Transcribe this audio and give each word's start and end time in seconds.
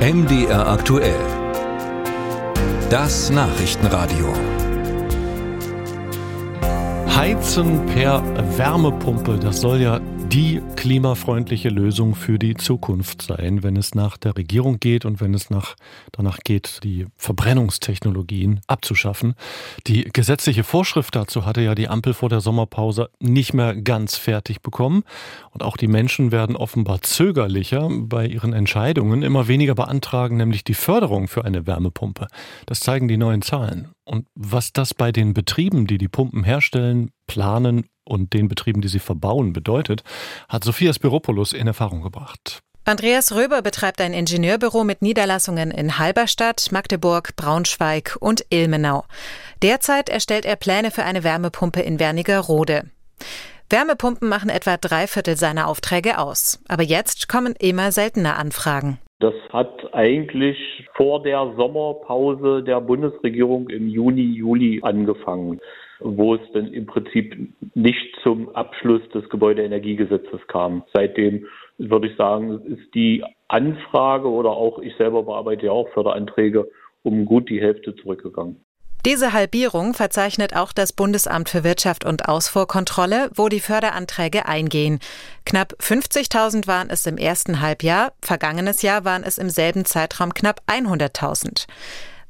MDR 0.00 0.66
aktuell. 0.66 1.20
Das 2.88 3.28
Nachrichtenradio. 3.28 4.32
Heizen 7.14 7.84
per 7.84 8.22
Wärmepumpe, 8.56 9.36
das 9.36 9.60
soll 9.60 9.82
ja 9.82 10.00
die 10.32 10.62
klimafreundliche 10.76 11.70
Lösung 11.70 12.14
für 12.14 12.38
die 12.38 12.54
Zukunft 12.54 13.22
sein, 13.22 13.64
wenn 13.64 13.76
es 13.76 13.96
nach 13.96 14.16
der 14.16 14.36
Regierung 14.36 14.78
geht 14.78 15.04
und 15.04 15.20
wenn 15.20 15.34
es 15.34 15.50
nach, 15.50 15.74
danach 16.12 16.38
geht, 16.44 16.84
die 16.84 17.06
Verbrennungstechnologien 17.16 18.60
abzuschaffen. 18.68 19.34
Die 19.88 20.04
gesetzliche 20.04 20.62
Vorschrift 20.62 21.16
dazu 21.16 21.46
hatte 21.46 21.62
ja 21.62 21.74
die 21.74 21.88
Ampel 21.88 22.14
vor 22.14 22.28
der 22.28 22.40
Sommerpause 22.40 23.10
nicht 23.18 23.54
mehr 23.54 23.74
ganz 23.74 24.16
fertig 24.16 24.62
bekommen. 24.62 25.02
Und 25.50 25.64
auch 25.64 25.76
die 25.76 25.88
Menschen 25.88 26.30
werden 26.30 26.54
offenbar 26.54 27.02
zögerlicher 27.02 27.88
bei 27.90 28.26
ihren 28.26 28.52
Entscheidungen, 28.52 29.24
immer 29.24 29.48
weniger 29.48 29.74
beantragen, 29.74 30.36
nämlich 30.36 30.62
die 30.62 30.74
Förderung 30.74 31.26
für 31.26 31.44
eine 31.44 31.66
Wärmepumpe. 31.66 32.28
Das 32.66 32.78
zeigen 32.78 33.08
die 33.08 33.16
neuen 33.16 33.42
Zahlen. 33.42 33.88
Und 34.04 34.28
was 34.36 34.72
das 34.72 34.94
bei 34.94 35.10
den 35.10 35.34
Betrieben, 35.34 35.88
die 35.88 35.98
die 35.98 36.08
Pumpen 36.08 36.44
herstellen, 36.44 37.10
planen 37.26 37.86
und 38.10 38.34
den 38.34 38.48
Betrieben, 38.48 38.80
die 38.80 38.88
sie 38.88 38.98
verbauen, 38.98 39.52
bedeutet, 39.52 40.02
hat 40.48 40.64
Sophia 40.64 40.92
Spiropoulos 40.92 41.52
in 41.52 41.66
Erfahrung 41.66 42.02
gebracht. 42.02 42.60
Andreas 42.84 43.36
Röber 43.36 43.62
betreibt 43.62 44.00
ein 44.00 44.14
Ingenieurbüro 44.14 44.84
mit 44.84 45.00
Niederlassungen 45.00 45.70
in 45.70 45.98
Halberstadt, 45.98 46.72
Magdeburg, 46.72 47.36
Braunschweig 47.36 48.16
und 48.20 48.44
Ilmenau. 48.50 49.04
Derzeit 49.62 50.08
erstellt 50.08 50.44
er 50.44 50.56
Pläne 50.56 50.90
für 50.90 51.04
eine 51.04 51.22
Wärmepumpe 51.22 51.80
in 51.80 52.00
Wernigerode. 52.00 52.84
Wärmepumpen 53.68 54.28
machen 54.28 54.50
etwa 54.50 54.76
drei 54.76 55.06
Viertel 55.06 55.36
seiner 55.36 55.68
Aufträge 55.68 56.18
aus. 56.18 56.60
Aber 56.68 56.82
jetzt 56.82 57.28
kommen 57.28 57.54
immer 57.60 57.92
seltener 57.92 58.36
Anfragen. 58.36 58.98
Das 59.20 59.34
hat 59.52 59.94
eigentlich 59.94 60.56
vor 60.96 61.22
der 61.22 61.52
Sommerpause 61.56 62.64
der 62.64 62.80
Bundesregierung 62.80 63.68
im 63.68 63.88
Juni, 63.88 64.22
Juli 64.22 64.80
angefangen 64.82 65.60
wo 66.00 66.34
es 66.34 66.40
dann 66.52 66.72
im 66.72 66.86
Prinzip 66.86 67.36
nicht 67.74 68.16
zum 68.22 68.54
Abschluss 68.54 69.02
des 69.10 69.28
Gebäudeenergiegesetzes 69.28 70.40
kam. 70.48 70.84
Seitdem 70.92 71.46
würde 71.78 72.08
ich 72.08 72.16
sagen, 72.16 72.60
ist 72.66 72.94
die 72.94 73.24
Anfrage 73.48 74.28
oder 74.28 74.50
auch 74.50 74.78
ich 74.80 74.94
selber 74.96 75.22
bearbeite 75.22 75.66
ja 75.66 75.72
auch 75.72 75.88
Förderanträge 75.90 76.68
um 77.02 77.24
gut 77.24 77.48
die 77.48 77.60
Hälfte 77.60 77.94
zurückgegangen. 77.96 78.56
Diese 79.06 79.32
Halbierung 79.32 79.94
verzeichnet 79.94 80.54
auch 80.54 80.72
das 80.72 80.92
Bundesamt 80.92 81.48
für 81.48 81.64
Wirtschaft 81.64 82.04
und 82.04 82.28
Ausfuhrkontrolle, 82.28 83.30
wo 83.34 83.48
die 83.48 83.60
Förderanträge 83.60 84.44
eingehen. 84.44 84.98
Knapp 85.46 85.72
50.000 85.80 86.66
waren 86.66 86.90
es 86.90 87.06
im 87.06 87.16
ersten 87.16 87.62
Halbjahr, 87.62 88.12
vergangenes 88.20 88.82
Jahr 88.82 89.06
waren 89.06 89.24
es 89.24 89.38
im 89.38 89.48
selben 89.48 89.86
Zeitraum 89.86 90.34
knapp 90.34 90.60
100.000. 90.66 91.66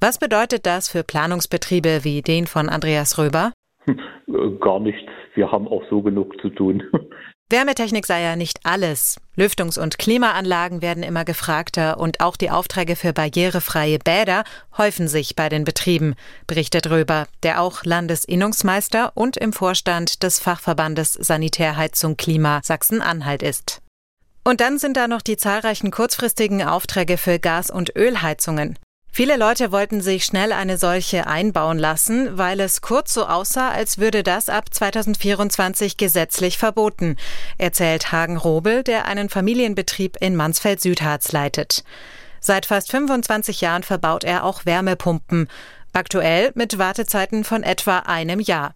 Was 0.01 0.19
bedeutet 0.19 0.65
das 0.65 0.89
für 0.89 1.03
Planungsbetriebe 1.03 2.05
wie 2.05 2.23
den 2.23 2.47
von 2.47 2.69
Andreas 2.69 3.19
Röber? 3.19 3.53
Gar 4.61 4.81
nichts. 4.81 5.11
Wir 5.35 5.51
haben 5.51 5.67
auch 5.67 5.83
so 5.91 6.03
genug 6.03 6.41
zu 6.41 6.51
tun. 6.51 6.83
Wärmetechnik 7.51 8.07
sei 8.07 8.23
ja 8.23 8.37
nicht 8.37 8.61
alles. 8.63 9.21
Lüftungs- 9.37 9.79
und 9.79 9.99
Klimaanlagen 9.99 10.83
werden 10.83 11.03
immer 11.03 11.25
gefragter 11.25 11.99
und 11.99 12.21
auch 12.21 12.37
die 12.37 12.51
Aufträge 12.51 12.95
für 12.95 13.13
barrierefreie 13.13 13.99
Bäder 13.99 14.45
häufen 14.79 15.09
sich 15.09 15.35
bei 15.35 15.49
den 15.49 15.65
Betrieben, 15.65 16.15
berichtet 16.47 16.89
Röber, 16.91 17.27
der 17.43 17.61
auch 17.61 17.85
Landesinnungsmeister 17.85 19.13
und 19.17 19.37
im 19.37 19.53
Vorstand 19.53 20.23
des 20.23 20.39
Fachverbandes 20.39 21.15
Sanitärheizung 21.15 22.17
Klima 22.17 22.61
Sachsen-Anhalt 22.63 23.43
ist. 23.43 23.83
Und 24.45 24.61
dann 24.61 24.79
sind 24.79 24.97
da 24.97 25.09
noch 25.09 25.23
die 25.23 25.37
zahlreichen 25.37 25.91
kurzfristigen 25.91 26.63
Aufträge 26.63 27.17
für 27.17 27.41
Gas- 27.41 27.71
und 27.71 27.97
Ölheizungen. 27.97 28.79
Viele 29.13 29.37
Leute 29.37 29.73
wollten 29.73 30.01
sich 30.01 30.25
schnell 30.25 30.53
eine 30.53 30.79
solche 30.79 31.27
einbauen 31.27 31.79
lassen, 31.79 32.39
weil 32.39 32.61
es 32.61 32.81
kurz 32.81 33.13
so 33.13 33.27
aussah, 33.27 33.71
als 33.71 33.99
würde 33.99 34.23
das 34.23 34.49
ab 34.49 34.73
2024 34.73 35.97
gesetzlich 35.97 36.59
verboten, 36.59 37.17
erzählt 37.59 38.13
Hagen 38.13 38.37
Robel, 38.37 38.85
der 38.85 39.07
einen 39.07 39.29
Familienbetrieb 39.29 40.17
in 40.21 40.37
Mansfeld-Südharz 40.37 41.33
leitet. 41.33 41.83
Seit 42.39 42.67
fast 42.67 42.93
25 42.93 43.61
Jahren 43.61 43.83
verbaut 43.83 44.23
er 44.23 44.45
auch 44.45 44.65
Wärmepumpen, 44.65 45.49
aktuell 45.93 46.53
mit 46.55 46.79
Wartezeiten 46.79 47.43
von 47.43 47.65
etwa 47.65 47.99
einem 47.99 48.39
Jahr. 48.39 48.75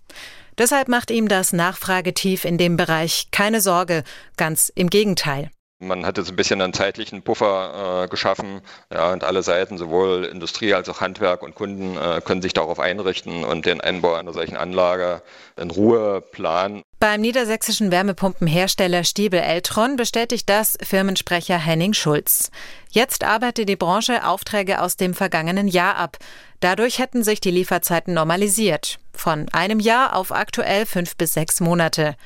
Deshalb 0.58 0.88
macht 0.88 1.10
ihm 1.10 1.28
das 1.28 1.53
Nachfragetief 1.53 2.44
in 2.44 2.58
dem 2.58 2.76
Bereich 2.76 3.28
keine 3.31 3.60
Sorge, 3.60 4.03
ganz 4.37 4.70
im 4.75 4.91
Gegenteil. 4.91 5.50
Man 5.86 6.06
hat 6.06 6.18
jetzt 6.18 6.30
ein 6.30 6.36
bisschen 6.36 6.60
einen 6.60 6.72
zeitlichen 6.72 7.22
Puffer 7.22 8.04
äh, 8.04 8.08
geschaffen 8.08 8.60
ja, 8.92 9.12
und 9.12 9.24
alle 9.24 9.42
Seiten, 9.42 9.78
sowohl 9.78 10.24
Industrie 10.24 10.74
als 10.74 10.88
auch 10.88 11.00
Handwerk 11.00 11.42
und 11.42 11.54
Kunden, 11.54 11.96
äh, 11.96 12.20
können 12.24 12.42
sich 12.42 12.54
darauf 12.54 12.80
einrichten 12.80 13.44
und 13.44 13.66
den 13.66 13.80
Einbau 13.80 14.14
einer 14.14 14.32
solchen 14.32 14.56
Anlage 14.56 15.22
in 15.56 15.70
Ruhe 15.70 16.20
planen. 16.20 16.82
Beim 17.00 17.20
niedersächsischen 17.20 17.90
Wärmepumpenhersteller 17.90 19.04
Stiebel 19.04 19.40
Eltron 19.40 19.96
bestätigt 19.96 20.48
das 20.48 20.78
Firmensprecher 20.82 21.58
Henning 21.58 21.92
Schulz. 21.92 22.50
Jetzt 22.90 23.24
arbeitet 23.24 23.68
die 23.68 23.76
Branche 23.76 24.26
Aufträge 24.26 24.80
aus 24.80 24.96
dem 24.96 25.12
vergangenen 25.12 25.68
Jahr 25.68 25.96
ab. 25.96 26.16
Dadurch 26.60 26.98
hätten 26.98 27.22
sich 27.22 27.40
die 27.40 27.50
Lieferzeiten 27.50 28.14
normalisiert. 28.14 28.98
Von 29.12 29.48
einem 29.52 29.80
Jahr 29.80 30.16
auf 30.16 30.32
aktuell 30.32 30.86
fünf 30.86 31.16
bis 31.16 31.34
sechs 31.34 31.60
Monate. 31.60 32.16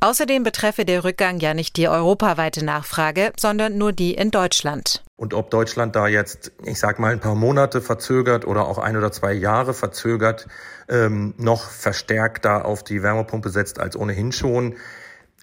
Außerdem 0.00 0.44
betreffe 0.44 0.84
der 0.84 1.02
Rückgang 1.02 1.40
ja 1.40 1.54
nicht 1.54 1.76
die 1.76 1.88
europaweite 1.88 2.64
Nachfrage, 2.64 3.32
sondern 3.38 3.78
nur 3.78 3.92
die 3.92 4.14
in 4.14 4.30
Deutschland. 4.30 5.02
Und 5.16 5.34
ob 5.34 5.50
Deutschland 5.50 5.96
da 5.96 6.06
jetzt, 6.06 6.52
ich 6.64 6.78
sag 6.78 7.00
mal, 7.00 7.12
ein 7.12 7.18
paar 7.18 7.34
Monate 7.34 7.80
verzögert 7.80 8.46
oder 8.46 8.68
auch 8.68 8.78
ein 8.78 8.96
oder 8.96 9.10
zwei 9.10 9.32
Jahre 9.32 9.74
verzögert, 9.74 10.46
ähm, 10.88 11.34
noch 11.36 11.68
verstärkter 11.68 12.64
auf 12.64 12.84
die 12.84 13.02
Wärmepumpe 13.02 13.50
setzt 13.50 13.80
als 13.80 13.96
ohnehin 13.96 14.30
schon, 14.30 14.76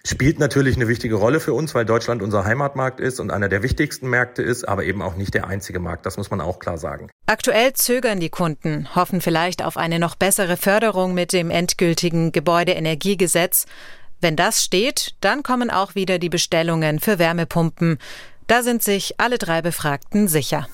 spielt 0.06 0.38
natürlich 0.38 0.76
eine 0.76 0.88
wichtige 0.88 1.16
Rolle 1.16 1.40
für 1.40 1.52
uns, 1.52 1.74
weil 1.74 1.84
Deutschland 1.84 2.22
unser 2.22 2.46
Heimatmarkt 2.46 3.00
ist 3.00 3.20
und 3.20 3.30
einer 3.30 3.50
der 3.50 3.62
wichtigsten 3.62 4.08
Märkte 4.08 4.42
ist, 4.42 4.66
aber 4.66 4.84
eben 4.84 5.02
auch 5.02 5.16
nicht 5.16 5.34
der 5.34 5.48
einzige 5.48 5.80
Markt. 5.80 6.06
Das 6.06 6.16
muss 6.16 6.30
man 6.30 6.40
auch 6.40 6.60
klar 6.60 6.78
sagen. 6.78 7.10
Aktuell 7.26 7.74
zögern 7.74 8.20
die 8.20 8.30
Kunden, 8.30 8.88
hoffen 8.94 9.20
vielleicht 9.20 9.62
auf 9.62 9.76
eine 9.76 9.98
noch 9.98 10.14
bessere 10.14 10.56
Förderung 10.56 11.12
mit 11.12 11.34
dem 11.34 11.50
endgültigen 11.50 12.32
Gebäudeenergiegesetz. 12.32 13.66
Wenn 14.20 14.36
das 14.36 14.64
steht, 14.64 15.14
dann 15.20 15.42
kommen 15.42 15.70
auch 15.70 15.94
wieder 15.94 16.18
die 16.18 16.28
Bestellungen 16.28 17.00
für 17.00 17.18
Wärmepumpen. 17.18 17.98
Da 18.46 18.62
sind 18.62 18.82
sich 18.82 19.20
alle 19.20 19.38
drei 19.38 19.62
Befragten 19.62 20.28
sicher. 20.28 20.68